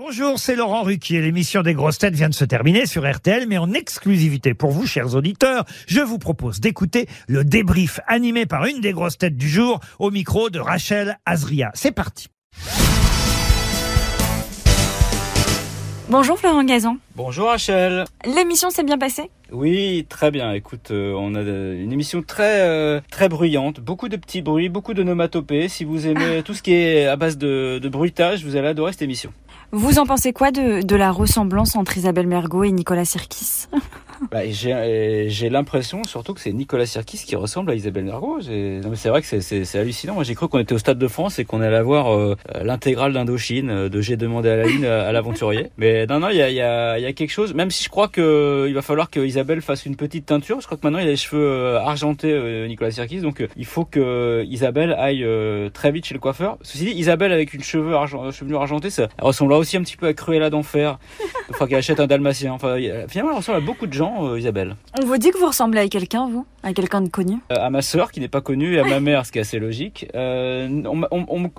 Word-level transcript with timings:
Bonjour, 0.00 0.38
c'est 0.38 0.54
Laurent 0.54 0.84
Ruquier. 0.84 1.20
L'émission 1.20 1.62
des 1.62 1.74
grosses 1.74 1.98
têtes 1.98 2.14
vient 2.14 2.28
de 2.28 2.34
se 2.34 2.44
terminer 2.44 2.86
sur 2.86 3.04
RTL, 3.04 3.48
mais 3.48 3.58
en 3.58 3.72
exclusivité 3.72 4.54
pour 4.54 4.70
vous, 4.70 4.86
chers 4.86 5.16
auditeurs, 5.16 5.64
je 5.88 5.98
vous 6.00 6.18
propose 6.18 6.60
d'écouter 6.60 7.08
le 7.26 7.42
débrief 7.42 7.98
animé 8.06 8.46
par 8.46 8.64
une 8.66 8.80
des 8.80 8.92
grosses 8.92 9.18
têtes 9.18 9.36
du 9.36 9.48
jour 9.48 9.80
au 9.98 10.12
micro 10.12 10.50
de 10.50 10.60
Rachel 10.60 11.18
Azria. 11.26 11.72
C'est 11.74 11.90
parti. 11.90 12.28
Bonjour 16.08 16.38
Florent 16.38 16.62
Gazan. 16.62 16.98
Bonjour 17.16 17.48
Rachel. 17.48 18.04
L'émission 18.24 18.70
s'est 18.70 18.84
bien 18.84 18.98
passée? 18.98 19.30
Oui, 19.50 20.06
très 20.08 20.30
bien. 20.30 20.52
Écoute, 20.52 20.92
euh, 20.92 21.12
on 21.12 21.34
a 21.34 21.42
une 21.42 21.92
émission 21.92 22.22
très 22.22 22.60
euh, 22.60 23.00
très 23.10 23.28
bruyante, 23.28 23.80
beaucoup 23.80 24.08
de 24.08 24.16
petits 24.16 24.42
bruits, 24.42 24.68
beaucoup 24.68 24.94
de 24.94 25.02
nomatopées. 25.02 25.68
Si 25.68 25.82
vous 25.82 26.06
aimez 26.06 26.44
tout 26.44 26.54
ce 26.54 26.62
qui 26.62 26.72
est 26.72 27.06
à 27.06 27.16
base 27.16 27.36
de, 27.36 27.80
de 27.82 27.88
bruitage, 27.88 28.44
vous 28.44 28.54
allez 28.54 28.68
adorer 28.68 28.92
cette 28.92 29.02
émission. 29.02 29.32
Vous 29.70 29.98
en 29.98 30.06
pensez 30.06 30.32
quoi 30.32 30.50
de, 30.50 30.96
la 30.96 31.10
ressemblance 31.10 31.76
entre 31.76 31.98
Isabelle 31.98 32.26
Mergot 32.26 32.64
et 32.64 32.72
Nicolas 32.72 33.04
Sirkis? 33.04 33.66
Bah, 34.30 34.40
j'ai 34.48 34.72
euh, 34.74 35.48
l'impression 35.50 36.04
surtout 36.04 36.34
que 36.34 36.40
c'est 36.40 36.52
Nicolas 36.52 36.86
Sirkis 36.86 37.24
qui 37.26 37.36
ressemble 37.36 37.70
à 37.70 37.74
Isabelle 37.74 38.04
mais 38.04 38.96
C'est 38.96 39.08
vrai 39.08 39.22
que 39.22 39.26
c'est- 39.40 39.78
hallucinant. 39.78 40.14
Moi 40.14 40.24
j'ai 40.24 40.34
cru 40.34 40.48
qu'on 40.48 40.58
était 40.58 40.74
au 40.74 40.78
Stade 40.78 40.98
de 40.98 41.08
France 41.08 41.38
et 41.38 41.44
qu'on 41.44 41.60
allait 41.60 41.76
avoir 41.76 42.14
euh, 42.14 42.36
l'intégrale 42.62 43.12
d'Indochine 43.12 43.70
euh, 43.70 43.88
de 43.88 44.00
J'ai 44.00 44.16
demandé 44.16 44.48
à 44.48 44.56
la 44.56 44.64
ligne 44.66 44.86
à, 44.86 45.06
à 45.06 45.12
l'aventurier. 45.12 45.68
Mais 45.78 46.06
non, 46.06 46.18
non, 46.20 46.28
il 46.30 46.36
y 46.36 46.42
a, 46.42 46.50
y, 46.50 46.60
a, 46.60 46.98
y 46.98 47.06
a 47.06 47.12
quelque 47.12 47.30
chose. 47.30 47.54
Même 47.54 47.70
si 47.70 47.84
je 47.84 47.88
crois 47.88 48.08
que 48.08 48.66
il 48.68 48.74
va 48.74 48.82
falloir 48.82 49.10
que 49.10 49.20
Isabelle 49.20 49.60
fasse 49.60 49.86
une 49.86 49.96
petite 49.96 50.26
teinture. 50.26 50.60
Je 50.60 50.66
crois 50.66 50.76
que 50.78 50.86
maintenant 50.86 50.98
il 50.98 51.06
a 51.06 51.10
les 51.10 51.16
cheveux 51.16 51.42
euh, 51.42 51.78
argentés, 51.80 52.32
euh, 52.32 52.66
Nicolas 52.66 52.90
Sirkis. 52.90 53.20
Donc 53.20 53.40
euh, 53.40 53.48
il 53.56 53.66
faut 53.66 53.84
que 53.84 54.44
Isabelle 54.48 54.92
aille 54.98 55.24
euh, 55.24 55.68
très 55.70 55.90
vite 55.92 56.04
chez 56.06 56.14
le 56.14 56.20
coiffeur. 56.20 56.58
Ceci 56.62 56.84
dit, 56.86 56.90
Isabelle 56.92 57.32
avec 57.32 57.54
une 57.54 57.62
cheveux 57.62 57.94
argent, 57.94 58.30
chevelure 58.30 58.60
argentée, 58.62 58.90
ça 58.90 59.08
elle 59.18 59.24
ressemblera 59.24 59.58
aussi 59.58 59.76
un 59.76 59.82
petit 59.82 59.96
peu 59.96 60.06
à 60.06 60.12
Cruella 60.14 60.50
d'enfer. 60.50 60.98
Il 61.48 61.52
faudra 61.54 61.66
qu'elle 61.68 61.78
achète 61.78 62.00
un 62.00 62.06
dalmatien. 62.06 62.52
Enfin, 62.52 62.76
finalement, 63.08 63.32
elle 63.32 63.38
ressemble 63.38 63.58
à 63.58 63.60
beaucoup 63.60 63.86
de 63.86 63.92
gens, 63.92 64.07
euh, 64.24 64.38
Isabelle. 64.38 64.76
On 65.00 65.06
vous 65.06 65.18
dit 65.18 65.30
que 65.30 65.38
vous 65.38 65.46
ressemblez 65.46 65.80
à 65.80 65.88
quelqu'un, 65.88 66.28
vous? 66.28 66.46
À 66.68 66.72
quelqu'un 66.74 67.00
de 67.00 67.08
connu 67.08 67.38
Euh, 67.50 67.56
à 67.58 67.70
ma 67.70 67.80
sœur 67.80 68.12
qui 68.12 68.20
n'est 68.20 68.28
pas 68.28 68.42
connue 68.42 68.74
et 68.74 68.80
à 68.80 68.84
ma 68.84 69.00
mère, 69.00 69.24
ce 69.24 69.32
qui 69.32 69.38
est 69.38 69.40
assez 69.40 69.58
logique. 69.58 70.06
Euh, 70.14 70.68
on, 70.84 71.00
on, 71.10 71.26
on, 71.28 71.50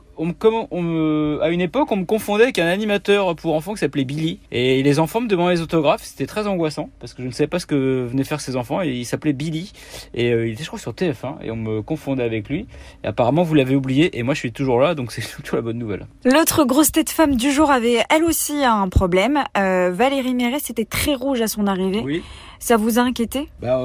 on 0.71 0.81
me- 0.83 1.39
à 1.41 1.49
une 1.49 1.61
époque, 1.61 1.91
on 1.91 1.95
me 1.95 2.05
confondait 2.05 2.43
avec 2.43 2.59
un 2.59 2.67
animateur 2.67 3.35
pour 3.35 3.55
enfants 3.55 3.73
qui 3.73 3.79
s'appelait 3.79 4.03
Billy. 4.03 4.39
Et 4.51 4.83
les 4.83 4.99
enfants 4.99 5.21
me 5.21 5.27
demandaient 5.27 5.55
les 5.55 5.61
autographes. 5.61 6.03
C'était 6.03 6.27
très 6.27 6.45
angoissant 6.45 6.89
parce 6.99 7.13
que 7.15 7.23
je 7.23 7.27
ne 7.27 7.31
savais 7.33 7.47
pas 7.47 7.57
ce 7.59 7.65
que 7.65 8.05
venaient 8.05 8.23
faire 8.23 8.39
ces 8.41 8.55
enfants. 8.55 8.81
Et 8.83 8.89
il 8.89 9.05
s'appelait 9.05 9.33
Billy. 9.33 9.71
Et 10.13 10.31
euh, 10.31 10.47
il 10.47 10.53
était, 10.53 10.63
je 10.63 10.67
crois, 10.67 10.79
sur 10.79 10.91
TF1. 10.93 11.37
Et 11.41 11.49
on 11.49 11.55
me 11.55 11.81
confondait 11.81 12.23
avec 12.23 12.49
lui. 12.49 12.67
Et 13.03 13.07
apparemment, 13.07 13.41
vous 13.43 13.55
l'avez 13.55 13.75
oublié. 13.75 14.17
Et 14.19 14.21
moi, 14.23 14.33
je 14.35 14.39
suis 14.39 14.51
toujours 14.51 14.79
là. 14.79 14.93
Donc, 14.93 15.11
c'est 15.11 15.21
toujours 15.43 15.55
la 15.55 15.61
bonne 15.63 15.79
nouvelle. 15.79 16.05
L'autre 16.25 16.65
grosse 16.65 16.91
tête 16.91 17.09
femme 17.09 17.35
du 17.35 17.51
jour 17.51 17.71
avait 17.71 18.03
elle 18.09 18.23
aussi 18.25 18.63
un 18.63 18.87
problème. 18.89 19.43
Euh, 19.57 19.89
Valérie 19.91 20.35
Mérès 20.35 20.69
était 20.69 20.85
très 20.85 21.15
rouge 21.15 21.41
à 21.41 21.47
son 21.47 21.65
arrivée. 21.65 22.01
Oui. 22.03 22.21
Ça 22.61 22.75
vous 22.75 22.99
a 22.99 23.03
inquiété? 23.03 23.47
Bah, 23.61 23.79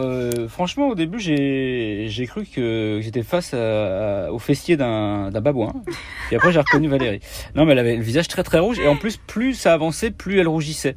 franchement, 0.48 0.88
au 0.88 0.96
début, 0.96 1.13
j'ai 1.18 2.06
j'ai 2.08 2.26
cru 2.26 2.44
que 2.44 3.00
j'étais 3.02 3.22
face 3.22 3.54
au 3.54 4.38
fessier 4.38 4.76
d'un 4.76 5.30
d'un 5.30 5.40
babouin. 5.40 5.72
Et 6.30 6.36
après, 6.36 6.52
j'ai 6.52 6.60
reconnu 6.60 6.88
Valérie. 6.88 7.20
Non, 7.54 7.64
mais 7.64 7.72
elle 7.72 7.78
avait 7.78 7.96
le 7.96 8.02
visage 8.02 8.28
très 8.28 8.42
très 8.42 8.58
rouge. 8.58 8.78
Et 8.78 8.88
en 8.88 8.96
plus, 8.96 9.16
plus 9.16 9.54
ça 9.54 9.72
avançait, 9.72 10.10
plus 10.10 10.38
elle 10.38 10.48
rougissait. 10.48 10.96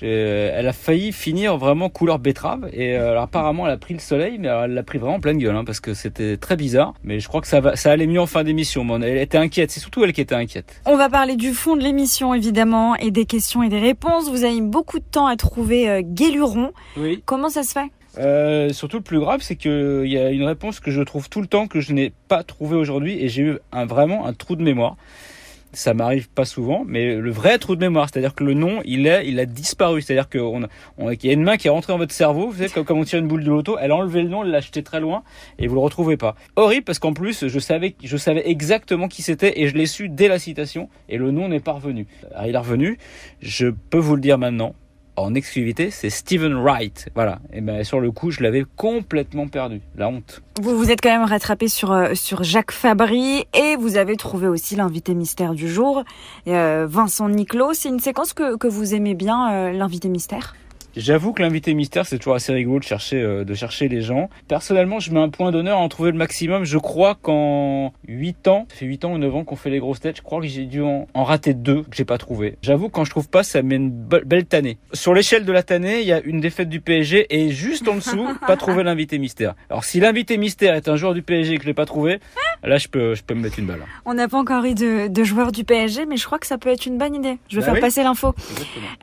J'ai- 0.00 0.08
Elle 0.08 0.66
a 0.68 0.72
failli 0.72 1.12
finir 1.12 1.56
vraiment 1.56 1.88
couleur 1.88 2.18
betterave. 2.18 2.68
Et 2.72 2.96
euh, 2.96 3.10
alors, 3.10 3.24
apparemment, 3.24 3.66
elle 3.66 3.72
a 3.72 3.76
pris 3.78 3.94
le 3.94 4.00
soleil, 4.00 4.38
mais 4.38 4.48
alors, 4.48 4.64
elle 4.64 4.74
l'a 4.74 4.82
pris 4.82 4.98
vraiment 4.98 5.16
en 5.16 5.20
pleine 5.20 5.38
gueule, 5.38 5.56
hein, 5.56 5.64
parce 5.64 5.80
que 5.80 5.94
c'était 5.94 6.36
très 6.36 6.56
bizarre. 6.56 6.94
Mais 7.02 7.20
je 7.20 7.28
crois 7.28 7.40
que 7.40 7.46
ça, 7.46 7.60
va, 7.60 7.76
ça 7.76 7.90
allait 7.90 8.06
mieux 8.06 8.20
en 8.20 8.26
fin 8.26 8.44
d'émission. 8.44 8.84
Mais 8.84 8.92
on- 8.94 9.02
elle 9.02 9.18
était 9.18 9.38
inquiète. 9.38 9.70
C'est 9.70 9.80
surtout 9.80 10.04
elle 10.04 10.12
qui 10.12 10.20
était 10.20 10.34
inquiète. 10.34 10.80
On 10.86 10.96
va 10.96 11.08
parler 11.08 11.36
du 11.36 11.52
fond 11.52 11.76
de 11.76 11.82
l'émission 11.82 12.34
évidemment 12.34 12.94
et 12.96 13.10
des 13.10 13.24
questions 13.26 13.62
et 13.62 13.68
des 13.68 13.80
réponses. 13.80 14.30
Vous 14.30 14.44
avez 14.44 14.54
mis 14.60 14.68
beaucoup 14.68 14.98
de 14.98 15.04
temps 15.10 15.26
à 15.26 15.36
trouver 15.36 15.88
euh, 15.88 16.02
Guéluron. 16.02 16.72
Oui. 16.96 17.22
Comment 17.26 17.48
ça 17.48 17.62
se 17.62 17.72
fait? 17.72 17.86
Euh, 18.18 18.70
surtout 18.70 18.96
le 18.96 19.02
plus 19.02 19.20
grave, 19.20 19.40
c'est 19.42 19.54
qu'il 19.54 20.06
y 20.06 20.18
a 20.18 20.30
une 20.30 20.42
réponse 20.42 20.80
que 20.80 20.90
je 20.90 21.02
trouve 21.02 21.28
tout 21.28 21.40
le 21.40 21.46
temps 21.46 21.66
que 21.68 21.80
je 21.80 21.92
n'ai 21.92 22.12
pas 22.26 22.42
trouvée 22.42 22.74
aujourd'hui 22.76 23.22
et 23.22 23.28
j'ai 23.28 23.42
eu 23.42 23.58
un, 23.70 23.84
vraiment 23.86 24.26
un 24.26 24.32
trou 24.32 24.56
de 24.56 24.62
mémoire. 24.62 24.96
Ça 25.72 25.92
m'arrive 25.94 26.28
pas 26.30 26.44
souvent, 26.44 26.84
mais 26.86 27.16
le 27.16 27.30
vrai 27.30 27.58
trou 27.58 27.76
de 27.76 27.80
mémoire, 27.80 28.08
c'est-à-dire 28.10 28.34
que 28.34 28.42
le 28.42 28.54
nom, 28.54 28.80
il 28.84 29.06
est, 29.06 29.28
il 29.28 29.38
a 29.38 29.46
disparu. 29.46 30.00
C'est-à-dire 30.00 30.28
qu'on 30.28 30.66
qu'il 31.16 31.28
y 31.28 31.30
a 31.30 31.34
une 31.34 31.42
main 31.42 31.56
qui 31.56 31.66
est 31.66 31.70
rentrée 31.70 31.92
dans 31.92 31.98
votre 31.98 32.14
cerveau, 32.14 32.50
vous 32.50 32.58
savez, 32.58 32.68
comme, 32.68 32.98
on 32.98 33.04
tire 33.04 33.18
une 33.18 33.28
boule 33.28 33.44
de 33.44 33.50
loto, 33.50 33.76
elle 33.78 33.90
a 33.90 33.96
enlevé 33.96 34.22
le 34.22 34.28
nom, 34.28 34.44
elle 34.44 34.50
l'a 34.50 34.60
jeté 34.60 34.82
très 34.82 35.00
loin 35.00 35.22
et 35.58 35.66
vous 35.66 35.74
le 35.74 35.80
retrouvez 35.80 36.16
pas. 36.16 36.36
Horrible 36.56 36.84
parce 36.84 36.98
qu'en 36.98 37.12
plus, 37.12 37.46
je 37.46 37.58
savais, 37.58 37.94
je 38.02 38.16
savais 38.16 38.48
exactement 38.48 39.08
qui 39.08 39.22
c'était 39.22 39.60
et 39.60 39.68
je 39.68 39.74
l'ai 39.74 39.86
su 39.86 40.08
dès 40.08 40.28
la 40.28 40.38
citation 40.38 40.88
et 41.08 41.18
le 41.18 41.30
nom 41.30 41.48
n'est 41.48 41.60
pas 41.60 41.72
revenu. 41.72 42.06
Alors, 42.34 42.46
il 42.46 42.54
est 42.54 42.58
revenu, 42.58 42.98
je 43.40 43.68
peux 43.68 43.98
vous 43.98 44.14
le 44.14 44.20
dire 44.20 44.38
maintenant, 44.38 44.74
en 45.20 45.34
exclusivité, 45.34 45.90
c'est 45.90 46.10
Stephen 46.10 46.54
Wright. 46.54 47.08
Voilà. 47.14 47.38
Et 47.52 47.60
ben 47.60 47.84
sur 47.84 48.00
le 48.00 48.10
coup, 48.10 48.30
je 48.30 48.42
l'avais 48.42 48.64
complètement 48.76 49.48
perdu. 49.48 49.80
La 49.96 50.08
honte. 50.08 50.42
Vous 50.60 50.76
vous 50.76 50.90
êtes 50.90 51.00
quand 51.00 51.10
même 51.10 51.28
rattrapé 51.28 51.68
sur, 51.68 51.92
euh, 51.92 52.14
sur 52.14 52.42
Jacques 52.42 52.72
Fabry 52.72 53.44
et 53.54 53.76
vous 53.76 53.96
avez 53.96 54.16
trouvé 54.16 54.48
aussi 54.48 54.76
l'invité 54.76 55.14
mystère 55.14 55.54
du 55.54 55.68
jour, 55.68 56.02
euh, 56.46 56.86
Vincent 56.88 57.28
Niclot. 57.28 57.74
C'est 57.74 57.88
une 57.88 58.00
séquence 58.00 58.32
que, 58.32 58.56
que 58.56 58.66
vous 58.66 58.94
aimez 58.94 59.14
bien, 59.14 59.52
euh, 59.52 59.72
l'invité 59.72 60.08
mystère? 60.08 60.54
J'avoue 60.98 61.32
que 61.32 61.42
l'invité 61.42 61.74
mystère, 61.74 62.06
c'est 62.06 62.18
toujours 62.18 62.34
assez 62.34 62.52
rigolo 62.52 62.80
de 62.80 62.84
chercher, 62.84 63.22
euh, 63.22 63.44
de 63.44 63.54
chercher 63.54 63.88
les 63.88 64.02
gens. 64.02 64.28
Personnellement, 64.48 64.98
je 64.98 65.12
mets 65.12 65.20
un 65.20 65.28
point 65.28 65.52
d'honneur 65.52 65.78
à 65.78 65.80
en 65.80 65.88
trouver 65.88 66.10
le 66.10 66.18
maximum. 66.18 66.64
Je 66.64 66.76
crois 66.76 67.14
qu'en 67.14 67.92
8 68.08 68.48
ans, 68.48 68.66
ça 68.68 68.76
fait 68.76 68.86
8 68.86 69.04
ans 69.04 69.12
ou 69.12 69.18
9 69.18 69.34
ans 69.36 69.44
qu'on 69.44 69.54
fait 69.54 69.70
les 69.70 69.78
grosses 69.78 70.00
têtes, 70.00 70.16
je 70.16 70.22
crois 70.22 70.40
que 70.40 70.48
j'ai 70.48 70.64
dû 70.66 70.82
en, 70.82 71.06
en 71.14 71.22
rater 71.24 71.54
deux 71.54 71.82
que 71.82 71.96
j'ai 71.96 72.04
pas 72.04 72.18
trouvé. 72.18 72.56
J'avoue, 72.62 72.88
quand 72.88 73.04
je 73.04 73.10
trouve 73.10 73.28
pas, 73.28 73.44
ça 73.44 73.62
met 73.62 73.76
une 73.76 73.90
be- 73.90 74.24
belle 74.24 74.44
tannée. 74.46 74.78
Sur 74.92 75.14
l'échelle 75.14 75.44
de 75.44 75.52
la 75.52 75.62
tannée, 75.62 76.00
il 76.00 76.06
y 76.08 76.12
a 76.12 76.20
une 76.20 76.40
défaite 76.40 76.68
du 76.68 76.80
PSG 76.80 77.26
et 77.30 77.50
juste 77.50 77.86
en 77.86 77.94
dessous, 77.94 78.26
pas 78.48 78.56
trouver 78.56 78.82
l'invité 78.82 79.18
mystère. 79.18 79.54
Alors 79.70 79.84
si 79.84 80.00
l'invité 80.00 80.36
mystère 80.36 80.74
est 80.74 80.88
un 80.88 80.96
joueur 80.96 81.14
du 81.14 81.22
PSG 81.22 81.54
et 81.54 81.56
que 81.58 81.62
je 81.62 81.68
l'ai 81.68 81.74
pas 81.74 81.86
trouvé, 81.86 82.18
là 82.64 82.76
je 82.78 82.88
peux, 82.88 83.14
je 83.14 83.22
peux 83.22 83.34
me 83.34 83.42
mettre 83.42 83.60
une 83.60 83.66
balle. 83.66 83.84
On 84.04 84.14
n'a 84.14 84.26
pas 84.26 84.38
encore 84.38 84.64
eu 84.64 84.74
de, 84.74 85.06
de 85.06 85.24
joueurs 85.24 85.52
du 85.52 85.62
PSG, 85.62 86.06
mais 86.06 86.16
je 86.16 86.24
crois 86.26 86.38
que 86.40 86.46
ça 86.46 86.58
peut 86.58 86.70
être 86.70 86.86
une 86.86 86.98
bonne 86.98 87.14
idée. 87.14 87.38
Je 87.48 87.56
vais 87.56 87.60
Bah 87.60 87.66
faire 87.66 87.74
oui. 87.74 87.80
passer 87.80 88.02
l'info. 88.02 88.34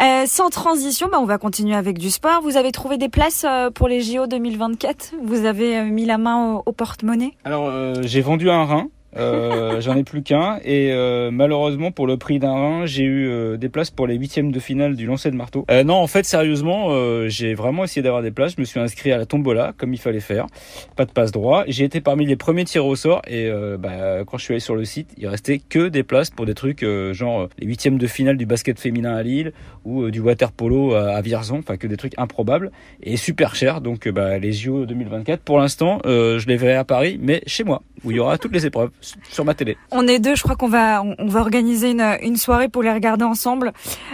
Euh, 0.02 0.26
sans 0.26 0.50
transition, 0.50 1.08
bah, 1.10 1.20
on 1.22 1.26
va 1.26 1.38
continuer 1.38 1.76
avec 1.76 1.85
du 1.94 2.10
sport. 2.10 2.42
Vous 2.42 2.58
avez 2.58 2.72
trouvé 2.72 2.98
des 2.98 3.10
places 3.10 3.46
euh, 3.48 3.70
pour 3.70 3.88
les 3.88 4.02
JO 4.02 4.28
2024 4.28 5.14
Vous 5.24 5.46
avez 5.46 5.78
euh, 5.78 5.86
mis 5.86 6.06
la 6.06 6.18
main 6.18 6.56
au, 6.56 6.64
au 6.66 6.72
porte-monnaie? 6.72 7.32
Alors, 7.44 7.68
euh, 7.68 7.94
j'ai 8.04 8.22
vendu 8.22 8.50
un 8.50 8.66
rein. 8.66 8.88
Euh, 9.18 9.82
J'en 9.82 9.96
ai 9.96 10.04
plus 10.04 10.24
qu'un 10.24 10.60
et 10.64 10.92
euh, 10.92 11.32
malheureusement 11.32 11.92
pour 11.92 12.08
le 12.08 12.18
prix 12.18 12.40
d'un 12.40 12.54
rein 12.54 12.86
j'ai 12.86 13.04
eu 13.04 13.28
euh, 13.28 13.58
des 13.58 13.70
places 13.70 13.92
pour 13.92 14.08
les 14.08 14.16
huitièmes 14.16 14.52
de 14.52 14.60
finale 14.60 14.96
du 14.96 15.06
lancer 15.06 15.32
de 15.32 15.36
marteau. 15.36 15.66
Euh, 15.72 15.84
non 15.84 15.96
en 15.96 16.08
fait 16.08 16.26
sérieusement 16.26 16.88
euh, 16.90 17.28
j'ai 17.30 17.54
vraiment 17.54 17.84
essayé 17.84 18.02
d'avoir 18.02 18.22
des 18.22 18.32
places. 18.32 18.56
Je 18.56 18.62
me 18.62 18.66
suis 18.66 18.80
inscrit 18.80 19.12
à 19.12 19.18
la 19.18 19.26
tombola 19.26 19.74
comme 19.78 19.94
il 19.94 20.00
fallait 20.00 20.20
faire, 20.20 20.48
pas 20.96 21.06
de 21.06 21.12
passe 21.12 21.32
droit. 21.32 21.64
J'ai 21.68 21.86
été 21.86 22.02
parmi 22.02 22.26
les 22.26 22.36
premiers 22.36 22.66
tirés 22.66 22.86
au 22.86 22.96
sort 22.96 23.22
et 23.28 23.50
bah, 23.80 24.24
quand 24.26 24.38
je 24.38 24.44
suis 24.44 24.54
allé 24.54 24.60
sur 24.60 24.76
le 24.76 24.86
site 24.86 25.10
il 25.18 25.28
restait 25.28 25.60
que 25.60 25.88
des 25.88 26.04
places 26.04 26.30
pour 26.30 26.46
des 26.46 26.54
trucs 26.54 26.86
genre 27.12 27.48
les 27.60 27.68
huitièmes 27.68 27.98
de 27.98 28.08
finale 28.08 28.38
du 28.38 28.46
basket 28.46 28.80
féminin 28.80 29.16
à 29.16 29.24
Lille 29.24 29.54
ou 29.84 30.10
du 30.10 30.20
water 30.20 30.52
polo 30.52 30.94
à, 30.94 31.12
à 31.12 31.22
Vierzon, 31.22 31.60
enfin 31.60 31.78
que 31.78 31.88
des 31.88 31.98
trucs 31.98 32.18
improbables 32.18 32.72
et 33.04 33.18
super 33.18 33.56
chers. 33.56 33.82
Donc 33.82 34.08
bah, 34.10 34.38
les 34.38 34.52
JO 34.52 34.86
2024 34.86 35.42
pour 35.42 35.60
l'instant 35.60 36.00
je 36.06 36.46
les 36.48 36.58
verrai 36.58 36.76
à 36.76 36.84
Paris 36.84 37.20
mais 37.22 37.42
chez 37.48 37.64
moi 37.64 37.82
où 38.06 38.12
il 38.12 38.18
y 38.18 38.20
aura 38.20 38.38
toutes 38.38 38.54
les 38.54 38.66
épreuves 38.66 38.92
sur 39.30 39.44
ma 39.44 39.54
télé. 39.54 39.78
On 39.92 40.08
est 40.08 40.20
deux, 40.20 40.36
je 40.36 40.44
crois 40.44 40.56
qu'on 40.56 40.70
va, 40.70 41.04
on, 41.04 41.28
va 41.28 41.40
organiser 41.42 41.92
une, 41.92 42.18
une 42.22 42.38
soirée 42.38 42.70
pour 42.70 42.84
les 42.84 42.94
regarder 42.94 43.26
ensemble. 43.26 43.74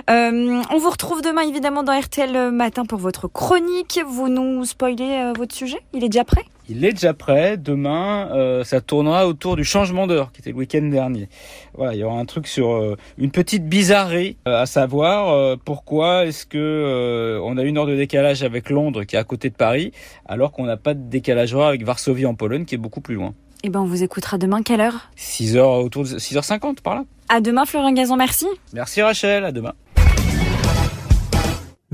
Euh, 0.10 0.62
on 0.72 0.78
vous 0.78 0.90
retrouve 0.90 1.22
demain 1.22 1.42
évidemment 1.42 1.84
dans 1.84 2.00
RTL 2.00 2.52
Matin 2.52 2.86
pour 2.86 3.00
votre 3.00 3.28
chronique. 3.28 4.00
Vous 4.08 4.30
nous 4.30 4.66
spoilez 4.66 5.30
euh, 5.30 5.34
votre 5.38 5.54
sujet? 5.54 5.80
Il 5.94 6.04
est 6.04 6.10
déjà 6.10 6.24
prêt? 6.24 6.44
Il 6.70 6.86
est 6.86 6.94
déjà 6.94 7.14
prêt. 7.14 7.58
Demain, 7.58 8.30
euh, 8.32 8.64
ça 8.64 8.80
tournera 8.80 9.28
autour 9.28 9.58
du 9.58 9.66
changement 9.66 10.08
d'heure, 10.08 10.32
qui 10.32 10.40
était 10.40 10.52
le 10.52 10.56
week-end 10.56 10.84
dernier. 10.84 11.28
Voilà, 11.74 11.94
il 11.94 12.00
y 12.00 12.04
aura 12.04 12.18
un 12.18 12.24
truc 12.24 12.48
sur 12.48 12.72
euh, 12.72 12.96
une 13.18 13.32
petite 13.32 13.68
bizarrerie, 13.68 14.38
euh, 14.48 14.62
à 14.62 14.66
savoir 14.66 15.30
euh, 15.30 15.58
pourquoi 15.64 16.26
est-ce 16.26 16.46
que 16.46 16.58
euh, 16.58 17.42
on 17.44 17.58
a 17.58 17.64
une 17.64 17.78
heure 17.78 17.88
de 17.88 17.96
décalage 17.98 18.44
avec 18.44 18.70
Londres, 18.70 19.04
qui 19.04 19.18
est 19.18 19.20
à 19.20 19.26
côté 19.26 19.50
de 19.50 19.56
Paris, 19.56 19.92
alors 20.26 20.54
qu'on 20.54 20.64
n'a 20.64 20.78
pas 20.78 20.94
de 20.94 21.02
décalage 21.10 21.54
horaire 21.54 21.68
avec 21.68 21.84
Varsovie 21.84 22.26
en 22.26 22.36
Pologne, 22.36 22.64
qui 22.64 22.76
est 22.76 22.78
beaucoup 22.78 23.02
plus 23.02 23.16
loin. 23.16 23.34
Eh 23.64 23.70
ben, 23.70 23.82
on 23.82 23.86
vous 23.86 24.04
écoutera 24.04 24.38
demain. 24.38 24.64
Quelle 24.64 24.82
heure? 24.82 25.10
6 25.16 25.58
heures 25.58 25.72
autour 25.72 26.04
de 26.04 26.18
6h50 26.18 26.82
par 26.82 26.96
là. 26.96 27.04
À 27.30 27.42
demain, 27.42 27.66
Florent 27.66 27.92
Gazan. 27.92 28.18
Merci. 28.18 28.48
Merci 28.74 29.02
Rachel, 29.02 29.46
à 29.46 29.52
demain. 29.52 29.74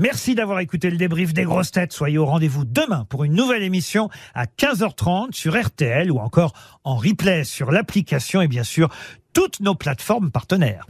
Merci 0.00 0.36
d'avoir 0.36 0.60
écouté 0.60 0.90
le 0.90 0.96
débrief 0.96 1.34
des 1.34 1.42
grosses 1.42 1.72
têtes. 1.72 1.92
Soyez 1.92 2.18
au 2.18 2.24
rendez-vous 2.24 2.64
demain 2.64 3.04
pour 3.08 3.24
une 3.24 3.34
nouvelle 3.34 3.64
émission 3.64 4.08
à 4.32 4.46
15h30 4.46 5.32
sur 5.32 5.60
RTL 5.60 6.12
ou 6.12 6.18
encore 6.18 6.52
en 6.84 6.94
replay 6.94 7.42
sur 7.42 7.72
l'application 7.72 8.40
et 8.40 8.46
bien 8.46 8.62
sûr 8.62 8.90
toutes 9.32 9.58
nos 9.58 9.74
plateformes 9.74 10.30
partenaires. 10.30 10.86